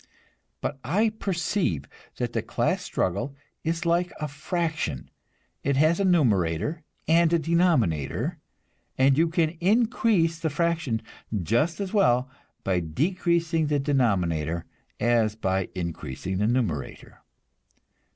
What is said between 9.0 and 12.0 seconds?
you can increase the fraction just as